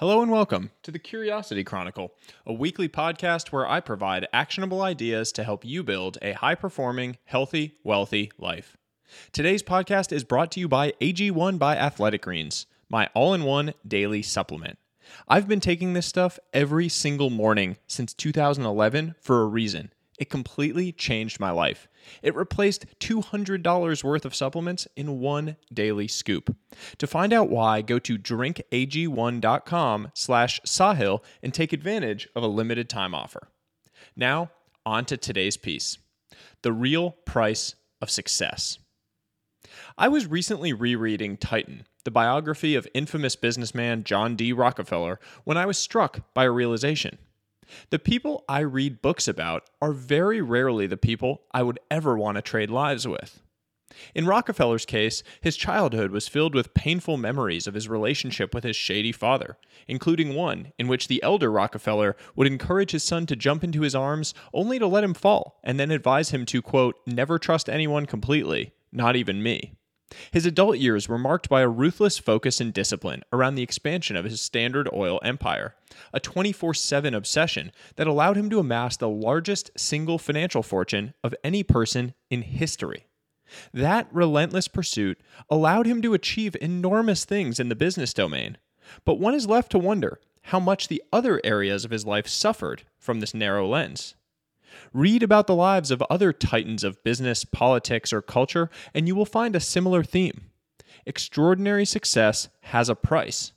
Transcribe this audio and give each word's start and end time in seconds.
Hello 0.00 0.22
and 0.22 0.32
welcome 0.32 0.70
to 0.82 0.90
the 0.90 0.98
Curiosity 0.98 1.62
Chronicle, 1.62 2.14
a 2.46 2.54
weekly 2.54 2.88
podcast 2.88 3.48
where 3.48 3.68
I 3.68 3.80
provide 3.80 4.26
actionable 4.32 4.80
ideas 4.80 5.30
to 5.32 5.44
help 5.44 5.62
you 5.62 5.82
build 5.82 6.16
a 6.22 6.32
high 6.32 6.54
performing, 6.54 7.18
healthy, 7.26 7.74
wealthy 7.84 8.32
life. 8.38 8.78
Today's 9.30 9.62
podcast 9.62 10.10
is 10.10 10.24
brought 10.24 10.50
to 10.52 10.60
you 10.60 10.68
by 10.68 10.92
AG1 11.02 11.58
by 11.58 11.76
Athletic 11.76 12.22
Greens, 12.22 12.64
my 12.88 13.10
all 13.12 13.34
in 13.34 13.44
one 13.44 13.74
daily 13.86 14.22
supplement. 14.22 14.78
I've 15.28 15.46
been 15.46 15.60
taking 15.60 15.92
this 15.92 16.06
stuff 16.06 16.38
every 16.54 16.88
single 16.88 17.28
morning 17.28 17.76
since 17.86 18.14
2011 18.14 19.16
for 19.20 19.42
a 19.42 19.46
reason. 19.48 19.92
It 20.20 20.28
completely 20.28 20.92
changed 20.92 21.40
my 21.40 21.50
life. 21.50 21.88
It 22.22 22.36
replaced 22.36 22.84
$200 23.00 24.04
worth 24.04 24.24
of 24.26 24.34
supplements 24.34 24.86
in 24.94 25.18
one 25.18 25.56
daily 25.72 26.06
scoop. 26.08 26.54
To 26.98 27.06
find 27.06 27.32
out 27.32 27.48
why, 27.48 27.80
go 27.80 27.98
to 28.00 28.18
drinkag1.com 28.18 30.12
slash 30.14 30.60
sahil 30.60 31.22
and 31.42 31.54
take 31.54 31.72
advantage 31.72 32.28
of 32.36 32.42
a 32.42 32.48
limited 32.48 32.90
time 32.90 33.14
offer. 33.14 33.48
Now, 34.14 34.50
on 34.84 35.06
to 35.06 35.16
today's 35.16 35.56
piece. 35.56 35.96
The 36.62 36.72
real 36.72 37.12
price 37.24 37.74
of 38.02 38.10
success. 38.10 38.78
I 39.96 40.08
was 40.08 40.26
recently 40.26 40.74
rereading 40.74 41.38
Titan, 41.38 41.86
the 42.04 42.10
biography 42.10 42.74
of 42.74 42.86
infamous 42.92 43.36
businessman 43.36 44.04
John 44.04 44.36
D. 44.36 44.52
Rockefeller, 44.52 45.18
when 45.44 45.56
I 45.56 45.64
was 45.64 45.78
struck 45.78 46.34
by 46.34 46.44
a 46.44 46.50
realization. 46.50 47.16
The 47.90 47.98
people 47.98 48.44
I 48.48 48.60
read 48.60 49.02
books 49.02 49.28
about 49.28 49.68
are 49.80 49.92
very 49.92 50.40
rarely 50.40 50.86
the 50.86 50.96
people 50.96 51.42
I 51.52 51.62
would 51.62 51.78
ever 51.90 52.16
want 52.16 52.36
to 52.36 52.42
trade 52.42 52.70
lives 52.70 53.06
with. 53.06 53.42
In 54.14 54.26
Rockefeller's 54.26 54.86
case, 54.86 55.22
his 55.40 55.56
childhood 55.56 56.10
was 56.10 56.28
filled 56.28 56.54
with 56.54 56.74
painful 56.74 57.16
memories 57.16 57.66
of 57.66 57.74
his 57.74 57.88
relationship 57.88 58.54
with 58.54 58.64
his 58.64 58.76
shady 58.76 59.12
father, 59.12 59.58
including 59.88 60.34
one 60.34 60.72
in 60.78 60.88
which 60.88 61.08
the 61.08 61.22
elder 61.22 61.50
Rockefeller 61.50 62.16
would 62.36 62.46
encourage 62.46 62.92
his 62.92 63.02
son 63.02 63.26
to 63.26 63.36
jump 63.36 63.64
into 63.64 63.82
his 63.82 63.94
arms 63.94 64.32
only 64.54 64.78
to 64.78 64.86
let 64.86 65.04
him 65.04 65.14
fall 65.14 65.58
and 65.64 65.78
then 65.78 65.90
advise 65.90 66.30
him 66.30 66.46
to, 66.46 66.62
quote, 66.62 66.96
never 67.06 67.38
trust 67.38 67.68
anyone 67.68 68.06
completely, 68.06 68.72
not 68.92 69.16
even 69.16 69.42
me. 69.42 69.74
His 70.30 70.46
adult 70.46 70.78
years 70.78 71.08
were 71.08 71.18
marked 71.18 71.48
by 71.48 71.60
a 71.60 71.68
ruthless 71.68 72.18
focus 72.18 72.60
and 72.60 72.72
discipline 72.72 73.22
around 73.32 73.54
the 73.54 73.62
expansion 73.62 74.16
of 74.16 74.24
his 74.24 74.40
Standard 74.40 74.88
Oil 74.92 75.20
empire, 75.22 75.74
a 76.12 76.20
24 76.20 76.74
7 76.74 77.14
obsession 77.14 77.72
that 77.96 78.06
allowed 78.06 78.36
him 78.36 78.50
to 78.50 78.58
amass 78.58 78.96
the 78.96 79.08
largest 79.08 79.70
single 79.76 80.18
financial 80.18 80.62
fortune 80.62 81.14
of 81.22 81.34
any 81.44 81.62
person 81.62 82.14
in 82.28 82.42
history. 82.42 83.06
That 83.72 84.08
relentless 84.12 84.68
pursuit 84.68 85.20
allowed 85.48 85.86
him 85.86 86.02
to 86.02 86.14
achieve 86.14 86.56
enormous 86.60 87.24
things 87.24 87.58
in 87.58 87.68
the 87.68 87.76
business 87.76 88.14
domain, 88.14 88.58
but 89.04 89.18
one 89.18 89.34
is 89.34 89.46
left 89.46 89.70
to 89.72 89.78
wonder 89.78 90.20
how 90.44 90.60
much 90.60 90.88
the 90.88 91.02
other 91.12 91.40
areas 91.44 91.84
of 91.84 91.90
his 91.90 92.06
life 92.06 92.26
suffered 92.26 92.82
from 92.98 93.20
this 93.20 93.34
narrow 93.34 93.68
lens. 93.68 94.14
Read 94.92 95.22
about 95.22 95.46
the 95.46 95.54
lives 95.54 95.90
of 95.90 96.02
other 96.10 96.32
titans 96.32 96.84
of 96.84 97.02
business, 97.04 97.44
politics, 97.44 98.12
or 98.12 98.22
culture, 98.22 98.70
and 98.94 99.06
you 99.06 99.14
will 99.14 99.26
find 99.26 99.54
a 99.54 99.60
similar 99.60 100.02
theme. 100.02 100.50
Extraordinary 101.06 101.84
success 101.84 102.48
has 102.62 102.88
a 102.88 102.94
price, 102.94 103.52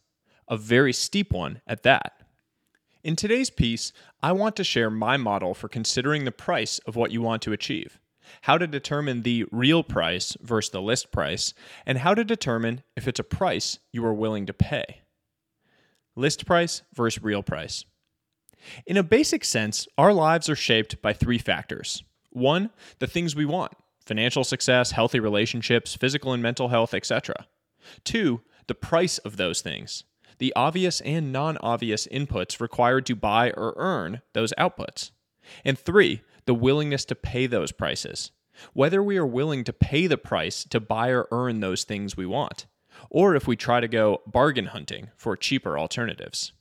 a 0.48 0.58
very 0.58 0.94
steep 0.94 1.32
one 1.32 1.62
at 1.68 1.84
that. 1.84 2.14
In 3.04 3.16
today's 3.16 3.50
piece, 3.50 3.92
I 4.22 4.32
want 4.32 4.56
to 4.56 4.64
share 4.64 4.90
my 4.90 5.18
model 5.18 5.54
for 5.54 5.68
considering 5.68 6.24
the 6.24 6.32
price 6.32 6.80
of 6.80 6.96
what 6.96 7.12
you 7.12 7.22
want 7.22 7.42
to 7.42 7.52
achieve, 7.52 8.00
how 8.44 8.58
to 8.58 8.66
determine 8.66 9.24
the 9.24 9.46
real 9.52 9.84
price 9.84 10.38
versus 10.42 10.72
the 10.72 10.82
list 10.82 11.12
price, 11.12 11.54
and 11.86 11.98
how 11.98 12.14
to 12.14 12.24
determine 12.24 12.82
if 12.96 13.08
it's 13.08 13.20
a 13.20 13.26
price 13.26 13.80
you 13.92 14.06
are 14.06 14.14
willing 14.14 14.46
to 14.46 14.54
pay. 14.54 15.02
List 16.16 16.46
price 16.46 16.84
versus 16.94 17.22
real 17.22 17.44
price. 17.44 17.84
In 18.86 18.98
a 18.98 19.04
basic 19.04 19.44
sense, 19.46 19.88
our 19.98 20.14
lives 20.14 20.50
are 20.50 20.56
shaped 20.56 21.02
by 21.02 21.14
three 21.14 21.38
factors. 21.38 22.04
One, 22.32 22.72
the 23.00 23.08
things 23.08 23.36
we 23.36 23.46
want 23.46 23.74
financial 24.06 24.44
success, 24.44 24.92
healthy 24.92 25.20
relationships, 25.20 25.96
physical 25.96 26.34
and 26.34 26.44
mental 26.44 26.68
health, 26.68 26.94
etc. 26.94 27.48
Two, 28.04 28.42
the 28.68 28.76
price 28.76 29.18
of 29.20 29.38
those 29.38 29.62
things, 29.62 30.04
the 30.40 30.54
obvious 30.56 31.00
and 31.02 31.32
non 31.32 31.58
obvious 31.60 32.08
inputs 32.08 32.60
required 32.60 33.06
to 33.06 33.16
buy 33.16 33.52
or 33.52 33.74
earn 33.78 34.22
those 34.34 34.54
outputs. 34.58 35.12
And 35.64 35.78
three, 35.78 36.22
the 36.46 36.54
willingness 36.54 37.06
to 37.06 37.16
pay 37.16 37.48
those 37.48 37.72
prices, 37.72 38.32
whether 38.74 39.02
we 39.02 39.18
are 39.18 39.26
willing 39.26 39.64
to 39.66 39.74
pay 39.74 40.08
the 40.08 40.18
price 40.18 40.64
to 40.66 40.80
buy 40.80 41.10
or 41.10 41.28
earn 41.32 41.60
those 41.60 41.84
things 41.84 42.18
we 42.18 42.26
want, 42.26 42.66
or 43.10 43.36
if 43.36 43.48
we 43.48 43.56
try 43.56 43.80
to 43.80 43.88
go 43.88 44.22
bargain 44.28 44.68
hunting 44.68 45.10
for 45.16 45.36
cheaper 45.36 45.78
alternatives. 45.78 46.54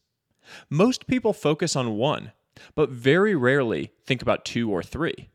Most 0.71 1.07
people 1.07 1.33
focus 1.33 1.77
on 1.77 1.97
one, 1.97 2.33
but 2.75 2.91
very 2.91 3.35
rarely 3.35 3.93
think 4.05 4.23
about 4.23 4.45
two 4.45 4.71
or 4.71 4.83
three. 4.83 5.29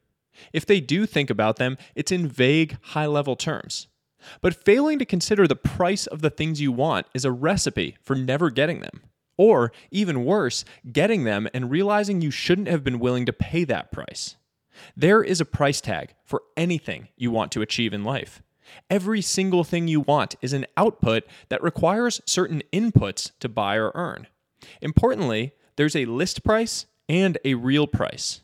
If 0.53 0.65
they 0.65 0.79
do 0.79 1.05
think 1.05 1.29
about 1.29 1.55
them, 1.57 1.77
it's 1.95 2.11
in 2.11 2.27
vague, 2.27 2.77
high 2.81 3.07
level 3.07 3.35
terms. 3.35 3.87
But 4.41 4.65
failing 4.65 4.99
to 4.99 5.05
consider 5.05 5.47
the 5.47 5.55
price 5.55 6.07
of 6.07 6.21
the 6.21 6.29
things 6.29 6.61
you 6.61 6.71
want 6.71 7.07
is 7.13 7.25
a 7.25 7.31
recipe 7.31 7.97
for 8.01 8.15
never 8.15 8.49
getting 8.49 8.81
them. 8.81 9.01
Or, 9.37 9.71
even 9.91 10.25
worse, 10.25 10.65
getting 10.91 11.23
them 11.23 11.47
and 11.53 11.69
realizing 11.69 12.21
you 12.21 12.31
shouldn't 12.31 12.67
have 12.67 12.83
been 12.83 12.99
willing 12.99 13.25
to 13.27 13.33
pay 13.33 13.63
that 13.65 13.91
price. 13.91 14.35
There 14.95 15.23
is 15.23 15.39
a 15.39 15.45
price 15.45 15.81
tag 15.81 16.15
for 16.23 16.41
anything 16.55 17.09
you 17.15 17.31
want 17.31 17.51
to 17.53 17.61
achieve 17.61 17.93
in 17.93 18.03
life. 18.03 18.41
Every 18.89 19.21
single 19.21 19.63
thing 19.63 19.87
you 19.87 20.01
want 20.01 20.35
is 20.41 20.53
an 20.53 20.65
output 20.75 21.23
that 21.49 21.63
requires 21.63 22.21
certain 22.25 22.63
inputs 22.73 23.31
to 23.39 23.47
buy 23.47 23.75
or 23.75 23.91
earn. 23.95 24.27
Importantly, 24.81 25.53
there's 25.75 25.95
a 25.95 26.05
list 26.05 26.43
price 26.43 26.85
and 27.07 27.37
a 27.45 27.53
real 27.53 27.87
price. 27.87 28.41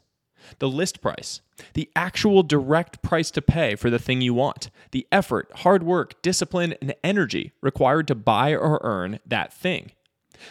The 0.60 0.70
list 0.70 1.02
price, 1.02 1.42
the 1.74 1.90
actual 1.96 2.44
direct 2.44 3.02
price 3.02 3.32
to 3.32 3.42
pay 3.42 3.76
for 3.76 3.90
the 3.90 4.00
thing 4.00 4.22
you 4.22 4.34
want, 4.34 4.70
the 4.92 5.08
effort, 5.12 5.50
hard 5.58 5.84
work, 5.84 6.22
discipline, 6.22 6.76
and 6.82 6.94
energy 7.04 7.54
required 7.62 8.08
to 8.10 8.16
buy 8.16 8.54
or 8.54 8.80
earn 8.84 9.20
that 9.26 9.54
thing. 9.54 9.92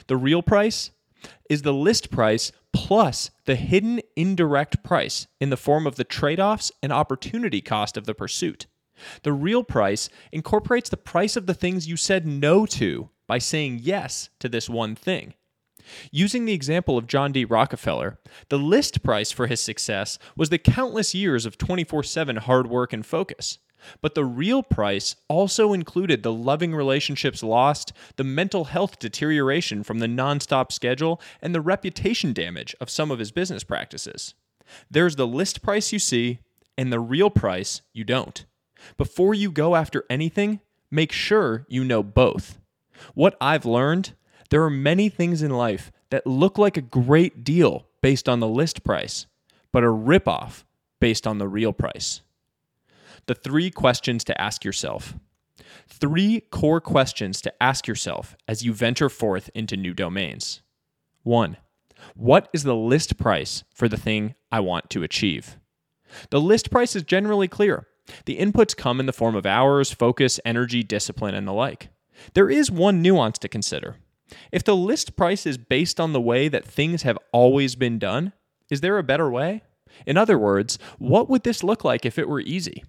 The 0.06 0.16
real 0.16 0.42
price 0.42 0.90
is 1.48 1.62
the 1.62 1.74
list 1.74 2.10
price 2.10 2.52
plus 2.72 3.30
the 3.44 3.54
hidden 3.54 4.00
indirect 4.16 4.82
price 4.82 5.26
in 5.40 5.50
the 5.50 5.56
form 5.56 5.86
of 5.86 5.96
the 5.96 6.04
trade 6.04 6.40
offs 6.40 6.72
and 6.82 6.92
opportunity 6.92 7.60
cost 7.60 7.96
of 7.96 8.06
the 8.06 8.14
pursuit. 8.14 8.66
The 9.22 9.32
real 9.32 9.64
price 9.64 10.08
incorporates 10.30 10.88
the 10.88 10.96
price 10.96 11.36
of 11.36 11.46
the 11.46 11.54
things 11.54 11.88
you 11.88 11.96
said 11.96 12.26
no 12.26 12.66
to 12.66 13.10
by 13.26 13.38
saying 13.38 13.80
yes 13.82 14.30
to 14.38 14.48
this 14.48 14.68
one 14.68 14.94
thing. 14.94 15.34
Using 16.10 16.44
the 16.44 16.52
example 16.52 16.96
of 16.96 17.06
John 17.06 17.32
D. 17.32 17.44
Rockefeller, 17.44 18.18
the 18.48 18.58
list 18.58 19.02
price 19.02 19.32
for 19.32 19.46
his 19.46 19.60
success 19.60 20.18
was 20.36 20.50
the 20.50 20.58
countless 20.58 21.14
years 21.14 21.46
of 21.46 21.58
24 21.58 22.02
7 22.02 22.36
hard 22.36 22.68
work 22.68 22.92
and 22.92 23.04
focus. 23.04 23.58
But 24.00 24.14
the 24.14 24.24
real 24.24 24.62
price 24.62 25.16
also 25.28 25.72
included 25.72 26.22
the 26.22 26.32
loving 26.32 26.74
relationships 26.74 27.42
lost, 27.42 27.92
the 28.16 28.24
mental 28.24 28.66
health 28.66 28.98
deterioration 28.98 29.82
from 29.82 29.98
the 29.98 30.06
nonstop 30.06 30.70
schedule, 30.70 31.20
and 31.40 31.54
the 31.54 31.60
reputation 31.60 32.32
damage 32.32 32.76
of 32.80 32.90
some 32.90 33.10
of 33.10 33.18
his 33.18 33.32
business 33.32 33.64
practices. 33.64 34.34
There's 34.90 35.16
the 35.16 35.26
list 35.26 35.62
price 35.62 35.92
you 35.92 35.98
see 35.98 36.38
and 36.78 36.92
the 36.92 37.00
real 37.00 37.30
price 37.30 37.82
you 37.92 38.04
don't. 38.04 38.44
Before 38.96 39.34
you 39.34 39.50
go 39.50 39.76
after 39.76 40.04
anything, 40.08 40.60
make 40.90 41.12
sure 41.12 41.66
you 41.68 41.84
know 41.84 42.02
both. 42.02 42.58
What 43.14 43.36
I've 43.40 43.66
learned 43.66 44.14
there 44.52 44.62
are 44.62 44.68
many 44.68 45.08
things 45.08 45.40
in 45.40 45.50
life 45.50 45.90
that 46.10 46.26
look 46.26 46.58
like 46.58 46.76
a 46.76 46.82
great 46.82 47.42
deal 47.42 47.86
based 48.02 48.28
on 48.28 48.40
the 48.40 48.46
list 48.46 48.84
price, 48.84 49.26
but 49.72 49.82
a 49.82 49.86
ripoff 49.86 50.64
based 51.00 51.26
on 51.26 51.38
the 51.38 51.48
real 51.48 51.72
price. 51.72 52.20
The 53.24 53.34
three 53.34 53.70
questions 53.70 54.24
to 54.24 54.38
ask 54.38 54.62
yourself. 54.62 55.14
Three 55.88 56.40
core 56.50 56.82
questions 56.82 57.40
to 57.40 57.62
ask 57.62 57.88
yourself 57.88 58.36
as 58.46 58.62
you 58.62 58.74
venture 58.74 59.08
forth 59.08 59.48
into 59.54 59.74
new 59.74 59.94
domains. 59.94 60.60
One, 61.22 61.56
what 62.14 62.50
is 62.52 62.62
the 62.62 62.76
list 62.76 63.16
price 63.16 63.64
for 63.72 63.88
the 63.88 63.96
thing 63.96 64.34
I 64.50 64.60
want 64.60 64.90
to 64.90 65.02
achieve? 65.02 65.56
The 66.28 66.42
list 66.42 66.70
price 66.70 66.94
is 66.94 67.04
generally 67.04 67.48
clear. 67.48 67.86
The 68.26 68.36
inputs 68.36 68.76
come 68.76 69.00
in 69.00 69.06
the 69.06 69.14
form 69.14 69.34
of 69.34 69.46
hours, 69.46 69.92
focus, 69.92 70.38
energy, 70.44 70.82
discipline, 70.82 71.34
and 71.34 71.48
the 71.48 71.54
like. 71.54 71.88
There 72.34 72.50
is 72.50 72.70
one 72.70 73.00
nuance 73.00 73.38
to 73.38 73.48
consider. 73.48 73.96
If 74.50 74.64
the 74.64 74.76
list 74.76 75.16
price 75.16 75.46
is 75.46 75.58
based 75.58 76.00
on 76.00 76.12
the 76.12 76.20
way 76.20 76.48
that 76.48 76.64
things 76.64 77.02
have 77.02 77.18
always 77.32 77.74
been 77.74 77.98
done, 77.98 78.32
is 78.70 78.80
there 78.80 78.98
a 78.98 79.02
better 79.02 79.30
way? 79.30 79.62
In 80.06 80.16
other 80.16 80.38
words, 80.38 80.78
what 80.98 81.28
would 81.28 81.42
this 81.42 81.62
look 81.62 81.84
like 81.84 82.06
if 82.06 82.18
it 82.18 82.28
were 82.28 82.40
easy? 82.40 82.84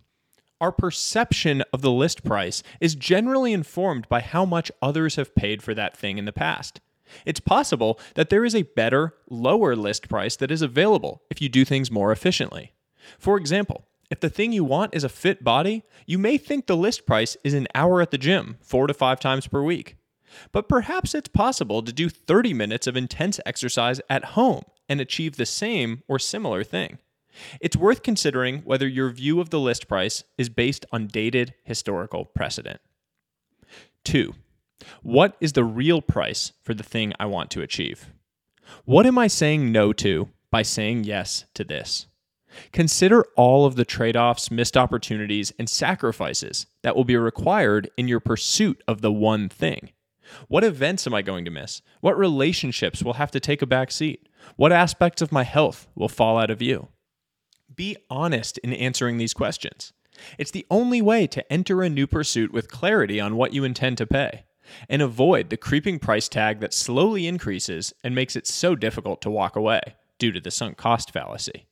Our 0.62 0.71
perception 0.71 1.63
of 1.74 1.81
the 1.81 1.91
list 1.91 2.24
price 2.24 2.63
is 2.80 2.95
generally 2.95 3.51
informed 3.51 4.07
by 4.07 4.21
how 4.21 4.45
much 4.45 4.71
others 4.81 5.18
have 5.18 5.35
paid 5.35 5.62
for 5.62 5.74
that 5.74 5.97
thing 5.97 6.18
in 6.18 6.25
the 6.25 6.31
past. 6.31 6.80
It's 7.25 7.41
possible 7.41 8.00
that 8.15 8.29
there 8.29 8.45
is 8.45 8.56
a 8.56 8.63
better, 8.63 9.13
lower 9.29 9.75
list 9.75 10.07
price 10.07 10.36
that 10.38 10.51
is 10.51 10.62
available 10.62 11.21
if 11.29 11.41
you 11.41 11.50
do 11.50 11.65
things 11.65 11.91
more 11.91 12.12
efficiently. 12.12 12.71
For 13.19 13.38
example, 13.38 13.86
if 14.09 14.19
the 14.19 14.29
thing 14.29 14.51
you 14.51 14.63
want 14.63 14.95
is 14.95 15.03
a 15.03 15.09
fit 15.09 15.44
body, 15.44 15.83
you 16.06 16.18
may 16.18 16.38
think 16.38 16.68
the 16.68 16.77
list 16.77 17.06
price 17.06 17.36
is 17.44 17.53
an 17.53 17.68
hour 17.75 18.01
at 18.01 18.12
the 18.12 18.18
gym, 18.18 18.57
four 18.62 18.88
to 18.88 18.94
five 18.94 19.19
times 19.19 19.47
per 19.47 19.62
week. 19.62 19.97
But 20.51 20.69
perhaps 20.69 21.13
it's 21.13 21.27
possible 21.27 21.81
to 21.81 21.94
do 21.94 22.09
30 22.09 22.53
minutes 22.53 22.88
of 22.88 22.97
intense 22.97 23.39
exercise 23.45 24.01
at 24.09 24.25
home 24.25 24.63
and 24.89 25.00
achieve 25.00 25.35
the 25.35 25.45
same 25.45 26.03
or 26.07 26.19
similar 26.19 26.63
thing. 26.63 27.00
It's 27.59 27.77
worth 27.77 28.03
considering 28.03 28.59
whether 28.59 28.88
your 28.88 29.09
view 29.09 29.39
of 29.39 29.50
the 29.50 29.59
list 29.59 29.88
price 29.88 30.24
is 30.38 30.50
based 30.50 30.85
on 30.91 31.07
dated 31.07 31.53
historical 31.63 32.25
precedent. 32.25 32.80
2. 34.06 34.33
What 35.01 35.35
is 35.39 35.53
the 35.53 35.63
real 35.63 36.01
price 36.01 36.51
for 36.62 36.74
the 36.74 36.83
thing 36.83 37.13
I 37.19 37.25
want 37.25 37.50
to 37.51 37.62
achieve? 37.62 38.07
What 38.86 39.06
am 39.06 39.18
I 39.18 39.27
saying 39.27 39.71
no 39.71 39.94
to 39.94 40.29
by 40.51 40.62
saying 40.62 41.06
yes 41.06 41.45
to 41.53 41.63
this? 41.63 42.07
Consider 42.71 43.25
all 43.36 43.65
of 43.65 43.75
the 43.75 43.86
trade 43.86 44.15
offs, 44.15 44.51
missed 44.51 44.77
opportunities, 44.77 45.51
and 45.57 45.68
sacrifices 45.68 46.68
that 46.83 46.95
will 46.95 47.03
be 47.03 47.18
required 47.18 47.89
in 47.97 48.07
your 48.07 48.19
pursuit 48.19 48.83
of 48.88 49.01
the 49.01 49.12
one 49.12 49.50
thing. 49.50 49.89
What 50.48 50.64
events 50.64 51.06
am 51.08 51.14
I 51.14 51.22
going 51.22 51.46
to 51.46 51.52
miss? 51.52 51.81
What 52.02 52.18
relationships 52.18 53.04
will 53.04 53.14
have 53.14 53.31
to 53.31 53.40
take 53.40 53.62
a 53.62 53.68
back 53.68 53.92
seat? 53.92 54.28
What 54.56 54.72
aspects 54.72 55.22
of 55.22 55.31
my 55.31 55.44
health 55.44 55.88
will 55.96 56.10
fall 56.10 56.38
out 56.38 56.52
of 56.52 56.60
view? 56.60 56.90
Be 57.75 57.98
honest 58.10 58.58
in 58.60 58.74
answering 58.74 59.18
these 59.18 59.34
questions. 59.34 59.94
It's 60.38 60.52
the 60.52 60.66
only 60.70 61.02
way 61.02 61.28
to 61.28 61.52
enter 61.52 61.81
a 61.81 61.90
new 61.90 62.08
pursuit 62.08 62.54
with 62.54 62.72
clarity 62.72 63.20
on 63.20 63.36
what 63.36 63.54
you 63.54 63.64
intend 63.64 63.98
to 63.98 64.08
pay 64.08 64.44
and 64.90 65.02
avoid 65.02 65.50
the 65.50 65.58
creeping 65.58 66.00
price 66.00 66.30
tag 66.30 66.60
that 66.60 66.74
slowly 66.74 67.28
increases 67.28 67.94
and 68.04 68.16
makes 68.16 68.36
it 68.36 68.48
so 68.48 68.75
difficult 68.75 69.22
to 69.22 69.30
walk 69.30 69.56
away 69.56 69.81
due 70.20 70.31
to 70.31 70.40
the 70.40 70.52
sunk 70.52 70.78
cost 70.78 71.12
fallacy. 71.12 71.68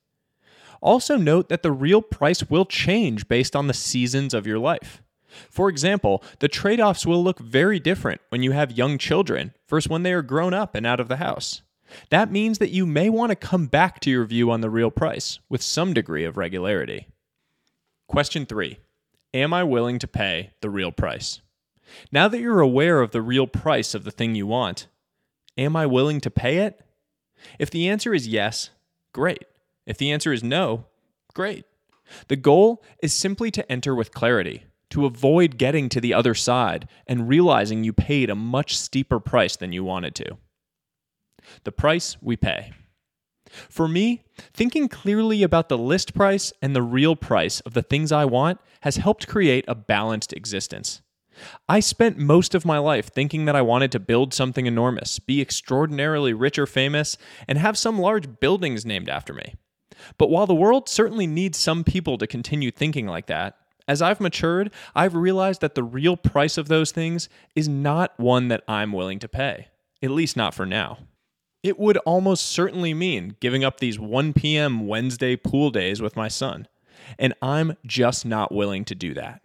Also, 0.82 1.16
note 1.16 1.50
that 1.50 1.62
the 1.62 1.72
real 1.72 2.02
price 2.02 2.50
will 2.50 2.66
change 2.66 3.28
based 3.28 3.56
on 3.56 3.68
the 3.68 3.74
seasons 3.74 4.34
of 4.34 4.48
your 4.48 4.60
life. 4.60 5.02
For 5.50 5.70
example, 5.70 6.24
the 6.40 6.48
trade 6.48 6.80
offs 6.80 7.06
will 7.06 7.24
look 7.24 7.40
very 7.40 7.80
different 7.80 8.22
when 8.30 8.44
you 8.44 8.52
have 8.52 8.72
young 8.72 8.98
children 8.98 9.54
versus 9.68 9.90
when 9.90 10.04
they 10.04 10.14
are 10.14 10.22
grown 10.22 10.54
up 10.54 10.76
and 10.76 10.86
out 10.86 11.00
of 11.00 11.08
the 11.08 11.18
house. 11.18 11.62
That 12.10 12.32
means 12.32 12.58
that 12.60 12.72
you 12.72 12.86
may 12.86 13.10
want 13.10 13.32
to 13.32 13.36
come 13.36 13.68
back 13.68 14.00
to 14.02 14.10
your 14.10 14.26
view 14.26 14.52
on 14.52 14.62
the 14.62 14.70
real 14.70 14.92
price 14.92 15.40
with 15.50 15.62
some 15.62 15.94
degree 15.94 16.24
of 16.24 16.38
regularity. 16.38 17.08
Question 18.08 18.46
three 18.46 18.80
Am 19.34 19.54
I 19.54 19.64
willing 19.64 20.00
to 20.00 20.08
pay 20.08 20.52
the 20.62 20.70
real 20.70 20.92
price? 20.92 21.42
Now 22.12 22.28
that 22.28 22.40
you're 22.40 22.62
aware 22.62 23.02
of 23.02 23.12
the 23.12 23.22
real 23.22 23.48
price 23.48 23.94
of 23.94 24.04
the 24.04 24.12
thing 24.12 24.36
you 24.36 24.48
want, 24.48 24.88
am 25.58 25.76
I 25.76 25.86
willing 25.86 26.22
to 26.22 26.32
pay 26.32 26.58
it? 26.60 26.82
If 27.60 27.70
the 27.70 27.90
answer 27.90 28.14
is 28.14 28.28
yes, 28.28 28.70
great. 29.14 29.46
If 29.86 29.98
the 29.98 30.12
answer 30.12 30.32
is 30.32 30.44
no, 30.44 30.86
great. 31.34 31.66
The 32.28 32.36
goal 32.36 32.84
is 33.02 33.14
simply 33.14 33.52
to 33.52 33.72
enter 33.72 33.96
with 33.96 34.14
clarity, 34.14 34.66
to 34.92 35.06
avoid 35.06 35.58
getting 35.58 35.90
to 35.90 36.02
the 36.02 36.14
other 36.14 36.34
side 36.34 36.88
and 37.08 37.28
realizing 37.28 37.84
you 37.84 37.94
paid 37.94 38.30
a 38.30 38.36
much 38.36 38.78
steeper 38.78 39.20
price 39.20 39.56
than 39.56 39.74
you 39.74 39.84
wanted 39.84 40.16
to. 40.16 40.38
The 41.64 41.72
price 41.72 42.18
we 42.22 42.38
pay. 42.38 42.74
For 43.50 43.88
me, 43.88 44.24
thinking 44.54 44.88
clearly 44.88 45.44
about 45.44 45.70
the 45.70 45.78
list 45.78 46.14
price 46.14 46.54
and 46.62 46.76
the 46.76 46.82
real 46.82 47.16
price 47.16 47.60
of 47.62 47.74
the 47.74 47.82
things 47.82 48.12
I 48.12 48.26
want 48.26 48.60
has 48.82 48.98
helped 48.98 49.28
create 49.28 49.66
a 49.68 49.76
balanced 49.76 50.34
existence. 50.34 51.02
I 51.68 51.80
spent 51.80 52.18
most 52.18 52.54
of 52.54 52.66
my 52.66 52.78
life 52.78 53.12
thinking 53.12 53.46
that 53.46 53.56
I 53.56 53.62
wanted 53.62 53.92
to 53.94 54.00
build 54.00 54.34
something 54.34 54.66
enormous, 54.66 55.20
be 55.20 55.42
extraordinarily 55.42 56.34
rich 56.34 56.60
or 56.60 56.68
famous, 56.68 57.18
and 57.48 57.58
have 57.58 57.78
some 57.78 58.00
large 58.00 58.40
buildings 58.40 58.86
named 58.86 59.10
after 59.10 59.34
me. 59.34 59.56
But 60.18 60.30
while 60.30 60.48
the 60.48 60.56
world 60.56 60.90
certainly 60.90 61.28
needs 61.28 61.58
some 61.58 61.84
people 61.84 62.18
to 62.18 62.28
continue 62.28 62.72
thinking 62.72 63.08
like 63.08 63.28
that, 63.28 63.56
as 63.88 64.02
I've 64.02 64.20
matured, 64.20 64.72
I've 64.96 65.16
realized 65.16 65.62
that 65.62 65.76
the 65.76 65.84
real 65.84 66.18
price 66.18 66.58
of 66.58 66.68
those 66.68 66.92
things 66.92 67.30
is 67.56 67.68
not 67.68 68.20
one 68.20 68.48
that 68.50 68.64
I'm 68.68 68.94
willing 68.94 69.20
to 69.20 69.28
pay, 69.28 69.68
at 70.02 70.12
least 70.12 70.38
not 70.38 70.54
for 70.54 70.66
now. 70.66 71.00
It 71.64 71.80
would 71.80 71.98
almost 71.98 72.48
certainly 72.48 72.94
mean 72.94 73.36
giving 73.40 73.64
up 73.64 73.80
these 73.80 74.00
1 74.00 74.34
p.m. 74.34 74.88
Wednesday 74.88 75.36
pool 75.36 75.70
days 75.70 76.02
with 76.02 76.16
my 76.16 76.28
son, 76.28 76.68
and 77.20 77.34
I'm 77.42 77.78
just 77.86 78.26
not 78.26 78.52
willing 78.52 78.84
to 78.86 78.96
do 78.96 79.14
that. 79.14 79.42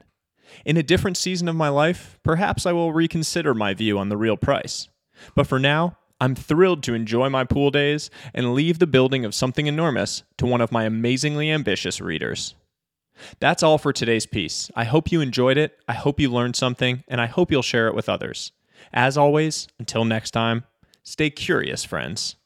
In 0.65 0.77
a 0.77 0.83
different 0.83 1.17
season 1.17 1.49
of 1.49 1.57
my 1.57 1.69
life, 1.69 2.19
perhaps 2.23 2.67
I 2.67 2.73
will 2.73 2.93
reconsider 2.93 3.53
my 3.55 3.75
view 3.75 3.99
on 3.99 4.09
the 4.09 4.17
real 4.17 4.37
price. 4.37 4.89
But 5.35 5.47
for 5.47 5.59
now, 5.59 5.99
I'm 6.21 6.35
thrilled 6.35 6.83
to 6.85 6.95
enjoy 6.95 7.29
my 7.29 7.45
pool 7.45 7.71
days 7.71 8.11
and 8.33 8.55
leave 8.55 8.79
the 8.79 8.87
building 8.87 9.25
of 9.25 9.35
something 9.35 9.67
enormous 9.67 10.23
to 10.39 10.47
one 10.47 10.61
of 10.61 10.73
my 10.73 10.85
amazingly 10.85 11.51
ambitious 11.51 12.01
readers. 12.01 12.55
That's 13.41 13.63
all 13.63 13.79
for 13.79 13.93
today's 13.93 14.27
piece. 14.27 14.71
I 14.75 14.85
hope 14.85 15.11
you 15.11 15.21
enjoyed 15.21 15.57
it, 15.57 15.79
I 15.89 15.95
hope 15.95 16.21
you 16.21 16.31
learned 16.31 16.57
something, 16.57 17.05
and 17.09 17.21
I 17.21 17.27
hope 17.27 17.51
you'll 17.51 17.63
share 17.63 17.89
it 17.89 17.95
with 17.95 18.09
others. 18.09 18.53
As 18.93 19.17
always, 19.17 19.69
until 19.79 20.05
next 20.05 20.33
time, 20.33 20.65
stay 21.03 21.31
curious, 21.31 21.85
friends. 21.85 22.37